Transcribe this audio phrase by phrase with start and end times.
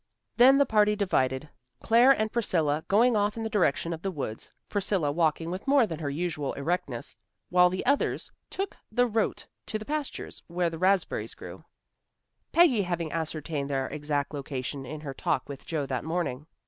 [0.37, 1.47] Then the party divided,
[1.79, 5.85] Claire and Priscilla going off in the direction of the woods Priscilla walking with more
[5.85, 7.15] than her usual erectness
[7.51, 11.63] while the others took the route to the pastures where the raspberries grew,
[12.51, 16.47] Peggy having ascertained their exact location in her talk with Joe that morning.